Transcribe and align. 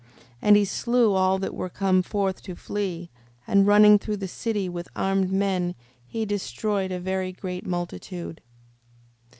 5:26. 0.01 0.07
And 0.41 0.55
he 0.57 0.65
slew 0.65 1.13
all 1.13 1.37
that 1.37 1.53
were 1.53 1.69
come 1.69 2.01
forth 2.01 2.41
to 2.41 2.55
flee: 2.55 3.11
and 3.45 3.67
running 3.67 3.99
through 3.99 4.17
the 4.17 4.27
city 4.27 4.67
with 4.67 4.87
armed 4.95 5.31
men, 5.31 5.75
he 6.07 6.25
destroyed 6.25 6.91
a 6.91 6.99
very 6.99 7.31
great 7.31 7.67
multitude. 7.67 8.41